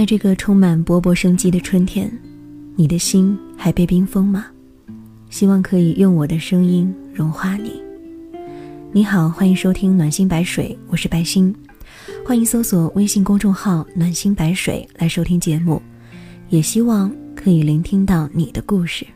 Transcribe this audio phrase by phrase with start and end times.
[0.00, 2.10] 在这个充满勃勃生机的春天，
[2.74, 4.46] 你的心还被冰封吗？
[5.28, 7.82] 希望可以用我的声音融化你。
[8.92, 11.54] 你好，欢迎收听暖心白水，我是白心，
[12.24, 15.82] 欢迎搜索微信公众号暖心白水来收听节目，
[16.48, 19.06] 也希望可以聆听到你的故事。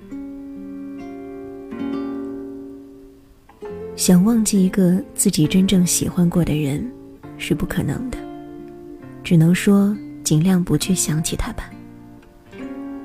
[3.97, 6.87] 想忘记一个自己真正喜欢过的人，
[7.39, 8.19] 是不可能的，
[9.23, 9.97] 只能说。
[10.25, 11.71] 尽量不去想起他吧。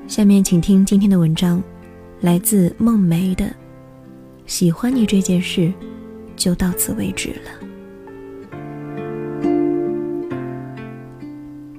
[0.08, 1.62] 下面请听今天的文章，
[2.20, 3.44] 来自梦梅的
[4.46, 5.72] 《喜欢你这件事，
[6.34, 7.50] 就到此为止了》。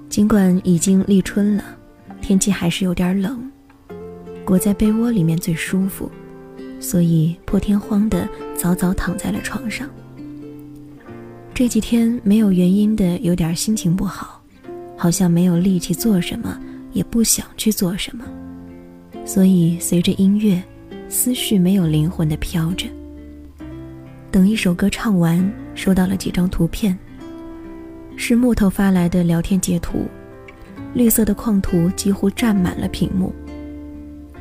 [0.08, 1.64] 尽管已经立春了，
[2.22, 3.52] 天气还是有点冷，
[4.45, 6.09] 裹在被窝里面最舒服，
[6.80, 9.89] 所以破天荒的早早躺在了床上。
[11.53, 14.41] 这几天没有原因的有点心情不好。
[15.02, 16.55] 好像没有力气做什么，
[16.94, 18.23] 也不想去做什么，
[19.25, 20.61] 所以随着音乐，
[21.09, 22.85] 思绪没有灵魂的飘着。
[24.29, 26.95] 等一首歌唱完，收到了几张图片，
[28.16, 30.05] 是木头发来的聊天截图，
[30.94, 33.33] 绿色的框图几乎占满了屏幕。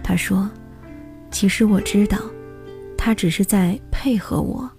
[0.02, 0.46] 他说
[1.32, 2.18] ：“其实我知道，
[2.98, 4.70] 他只是在配合我，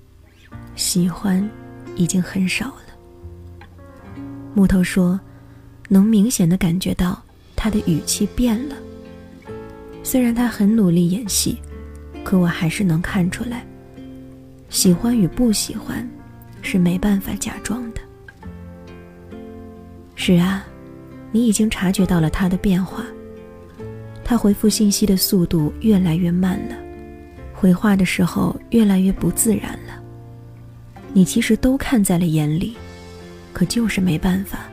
[0.75, 1.49] 喜欢
[1.95, 3.65] 已经很少了。”
[4.53, 5.19] 木头说。
[5.92, 7.22] 能明显的感觉到
[7.53, 8.78] 他的语气变了。
[10.02, 11.58] 虽然他很努力演戏，
[12.23, 13.66] 可我还是能看出来，
[14.70, 16.09] 喜欢与不喜欢
[16.61, 18.00] 是没办法假装的。
[20.16, 20.66] 是啊，
[21.33, 23.05] 你已经察觉到了他的变化。
[24.23, 26.76] 他回复信息的速度越来越慢了，
[27.53, 30.02] 回话的时候越来越不自然了。
[31.11, 32.78] 你其实都看在了眼里，
[33.52, 34.70] 可就是没办法。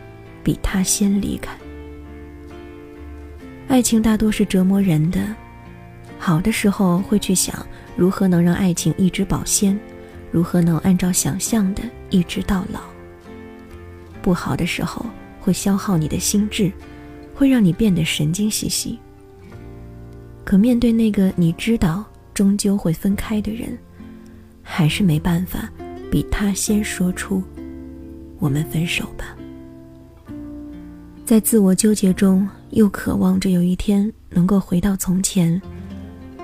[0.49, 1.55] 比他先离开。
[3.69, 5.21] 爱情大多是折磨人的，
[6.19, 7.55] 好的时候会去想
[7.95, 9.79] 如何能让爱情一直保鲜，
[10.31, 12.81] 如何能按照想象的一直到老。
[14.23, 15.05] 不好的时候
[15.39, 16.73] 会消耗你的心智，
[17.35, 18.99] 会让你变得神经兮兮。
[20.47, 23.79] 可面对那个你知道终究会分开的人，
[24.63, 25.71] 还是没办法
[26.11, 27.43] 比他先说出
[28.41, 29.27] “我们分手吧”。
[31.29, 35.61] 在自我纠结中，又渴望着有一天能够回到从前，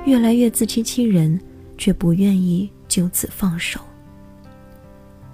[0.04, 1.40] 越来越自欺欺人，
[1.78, 3.80] 却不愿意就此放手。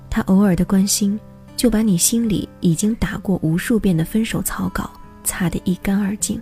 [0.09, 1.19] 他偶尔的关心，
[1.57, 4.89] 就把你心里已经打过无数遍的分手草稿
[5.25, 6.41] 擦得一干二净，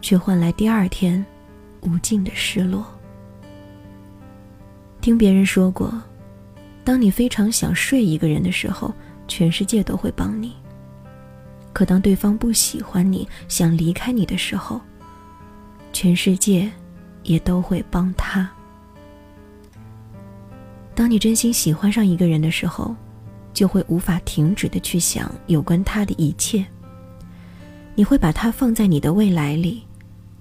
[0.00, 1.26] 却换来第二天
[1.80, 2.86] 无尽的失落。
[5.00, 5.92] 听别人说过，
[6.84, 8.94] 当你非常想睡一个人的时候，
[9.26, 10.52] 全世界都会帮你。
[11.78, 14.80] 可当对方不喜欢你，想离开你的时候，
[15.92, 16.68] 全世界
[17.22, 18.50] 也都会帮他。
[20.92, 22.96] 当你真心喜欢上一个人的时候，
[23.54, 26.66] 就会无法停止的去想有关他的一切。
[27.94, 29.80] 你会把他放在你的未来里，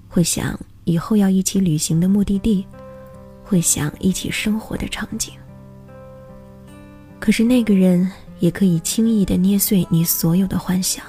[0.09, 2.65] 会想以后要一起旅行的目的地，
[3.43, 5.35] 会想一起生活的场景。
[7.19, 11.05] 可是那个人也可以轻易的捏碎你所有的幻想。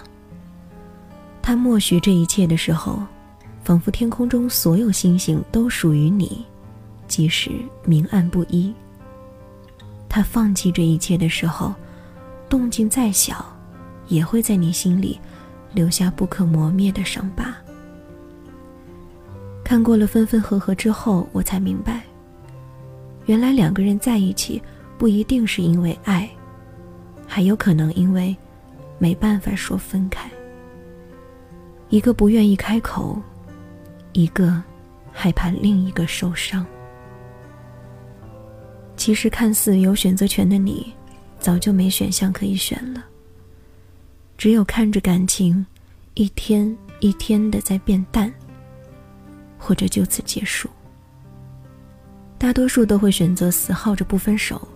[1.49, 3.03] 他默许这一切的时候，
[3.65, 6.45] 仿佛天空中所有星星都属于你，
[7.07, 7.51] 即使
[7.87, 8.71] 明暗不一。
[10.11, 11.75] 他放弃这一切的时候，
[12.51, 13.43] 动静再小，
[14.09, 15.19] 也会在你心里
[15.73, 17.57] 留下不可磨灭的伤疤。
[19.65, 22.03] 看过了分分合合之后，我才明白，
[23.25, 24.63] 原来两个人在一起
[24.99, 26.29] 不一定是因为爱，
[27.27, 28.37] 还有可能因为
[28.99, 30.31] 没办法说分开。
[31.91, 33.21] 一个不愿意开口，
[34.12, 34.62] 一个
[35.12, 36.65] 害怕另一个受伤。
[38.97, 40.93] 其实看似有选择权的你，
[41.38, 43.05] 早就没选项可以选了。
[44.37, 45.64] 只有看着感情
[46.14, 48.32] 一天一天的在变淡，
[49.56, 50.69] 或者就此结束。
[52.37, 54.67] 大多数都会选择死耗着不分手，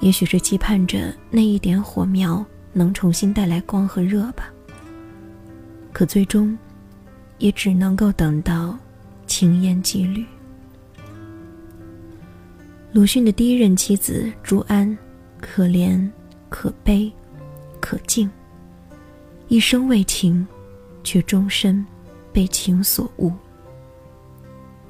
[0.00, 4.50] 也许是期盼着那一点火苗能重新带来光和热吧。
[5.96, 6.54] 可最终，
[7.38, 8.76] 也只能够等到
[9.26, 10.22] 青烟几缕。
[12.92, 14.94] 鲁迅的第一任妻子朱安，
[15.40, 16.06] 可怜、
[16.50, 17.10] 可悲、
[17.80, 18.30] 可敬，
[19.48, 20.46] 一生为情，
[21.02, 21.82] 却终身
[22.30, 23.32] 被情所误。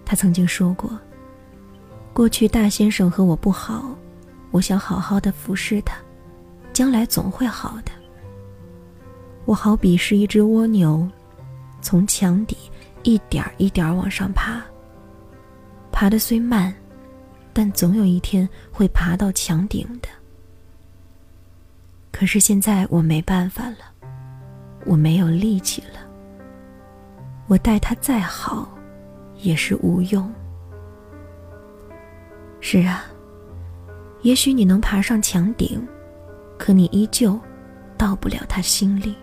[0.04, 0.90] 他曾经说过
[2.12, 3.96] ：“过去大先生和我不好，
[4.50, 5.96] 我想好好的服侍他，
[6.72, 7.92] 将来总会好的。”
[9.46, 11.08] 我好比是一只蜗牛，
[11.80, 12.56] 从墙底
[13.04, 14.60] 一点一点往上爬。
[15.92, 16.74] 爬得虽慢，
[17.52, 20.08] 但总有一天会爬到墙顶的。
[22.10, 23.78] 可是现在我没办法了，
[24.84, 26.00] 我没有力气了。
[27.46, 28.68] 我待他再好，
[29.36, 30.28] 也是无用。
[32.60, 33.04] 是啊，
[34.22, 35.86] 也许你能爬上墙顶，
[36.58, 37.38] 可你依旧
[37.96, 39.14] 到不了他心里。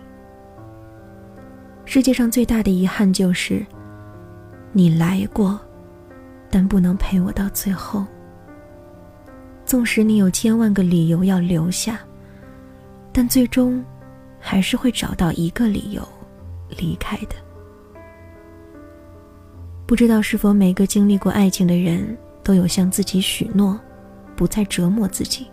[1.86, 3.64] 世界上最大的遗憾就是，
[4.72, 5.60] 你来过，
[6.50, 8.04] 但不能陪我到最后。
[9.66, 12.00] 纵使你有千万个理由要留下，
[13.12, 13.84] 但最终
[14.40, 16.06] 还是会找到一个理由
[16.76, 17.36] 离开的。
[19.86, 23.78] 不知道是否每个经历过爱情的人都有向自己许诺，
[24.34, 25.46] 不再折磨自己，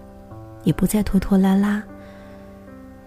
[0.63, 1.83] 也不再拖拖拉拉。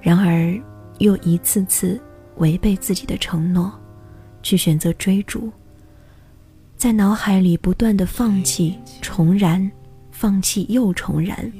[0.01, 0.55] 然而，
[0.99, 1.99] 又一次次。
[2.37, 3.73] 违背自己的承诺，
[4.43, 5.51] 去选择追逐，
[6.77, 9.71] 在脑海里不断的放弃、重燃，
[10.11, 11.51] 放弃又重燃，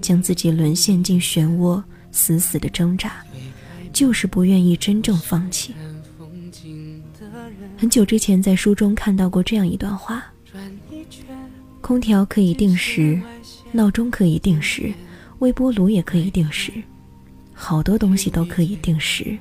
[0.00, 3.24] 将自己沦陷进漩涡，死死的挣扎，
[3.92, 5.74] 就是不愿意真正放弃。
[7.78, 10.24] 很久之前在书中看到过这样一段话：
[11.80, 13.20] 空调可以定时，
[13.72, 14.92] 闹钟可以定时，
[15.38, 16.72] 微波炉也可以定时，
[17.52, 19.36] 好多东西都可以定时。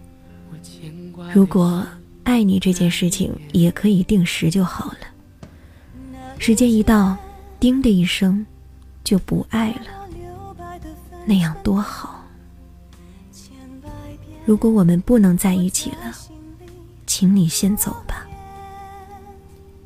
[1.33, 1.86] 如果
[2.24, 4.98] 爱你这件事情也可以定时就好了。
[6.38, 7.15] 时间一到，
[7.59, 8.45] 叮的一声，
[9.03, 10.07] 就不爱了，
[11.25, 12.25] 那样多好。
[14.44, 16.13] 如果我们不能在一起了，
[17.06, 18.27] 请你先走吧。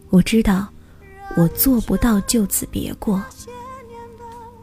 [0.09, 0.67] 我知道，
[1.35, 3.21] 我做不到就此别过。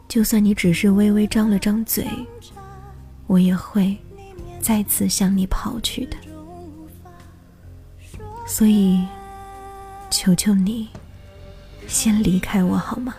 [0.07, 2.07] 就算你只是微微张了张嘴，
[3.27, 3.95] 我也会
[4.63, 6.15] 再次向你跑去的。
[8.47, 9.05] 所以，
[10.09, 10.87] 求求你，
[11.85, 13.13] 先离开我好吗？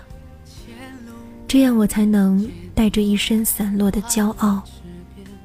[1.47, 4.63] 这样我才能带着一身散落的骄傲，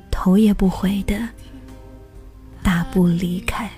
[0.09, 1.19] 头也不回的
[2.63, 3.69] 大步离开。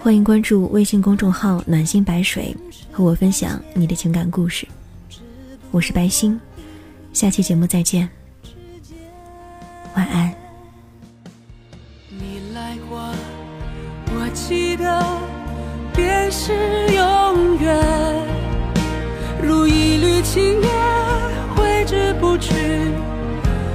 [0.00, 2.54] 欢迎关注微信公众号“暖心白水”，
[2.92, 4.68] 和我分享你的情感故事。
[5.74, 6.40] 我是白星，
[7.12, 8.08] 下期节目再见。
[9.96, 10.32] 晚安。
[12.10, 13.12] 你来过，
[14.06, 15.04] 我记得
[15.92, 16.52] 便是
[16.94, 17.76] 永远，
[19.42, 20.70] 如一缕青烟
[21.56, 22.54] 挥之不去，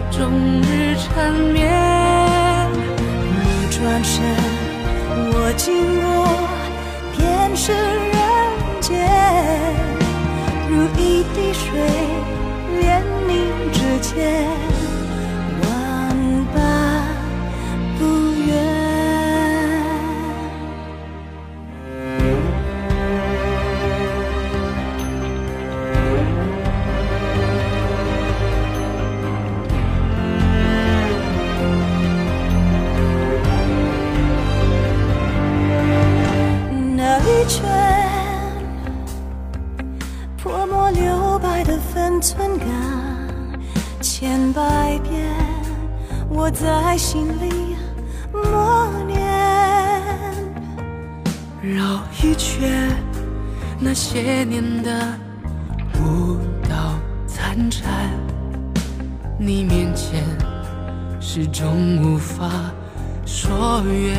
[0.10, 0.32] 终
[0.62, 1.70] 日缠绵。
[3.36, 4.24] 你转身，
[5.34, 6.48] 我经过，
[7.18, 7.74] 便是
[11.40, 11.72] 滴水
[12.82, 14.79] 连凝指尖。
[44.02, 45.24] 千百遍，
[46.30, 47.76] 我在心里
[48.34, 49.18] 默念。
[51.62, 52.90] 绕一圈，
[53.80, 55.18] 那些年的
[55.96, 56.96] 舞蹈
[57.28, 57.90] 残蝉，
[59.38, 60.24] 你面前
[61.20, 62.50] 始终无法
[63.26, 64.16] 说远。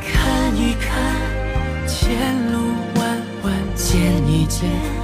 [0.00, 2.58] 看一看，前路
[2.96, 5.03] 弯弯，见一见。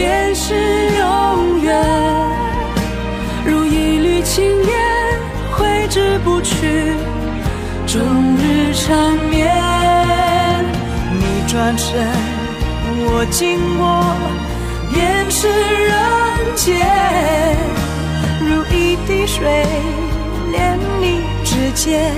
[0.00, 0.54] 便是。
[1.00, 1.76] 永远
[3.44, 4.72] 如一缕青烟
[5.52, 6.92] 挥之不去，
[7.86, 8.00] 终
[8.38, 9.54] 日缠绵。
[11.12, 12.06] 你转身，
[12.96, 14.02] 我经过，
[14.92, 15.48] 便是
[15.90, 15.96] 人
[16.56, 16.66] 间。
[18.40, 19.66] 如一滴水
[20.50, 22.10] 连你指尖，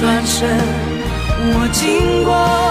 [0.00, 0.48] 转身
[1.52, 2.69] 我经过